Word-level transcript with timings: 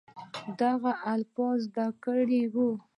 دغه 0.61 0.91
الفاظ 1.13 1.59
زده 1.69 1.87
کړي 2.03 2.41
وي 2.53 2.69